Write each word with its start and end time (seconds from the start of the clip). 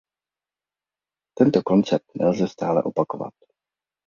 Tento 1.39 1.63
koncept 1.63 2.11
nelze 2.15 2.47
stále 2.47 2.83
opakovat. 2.83 3.33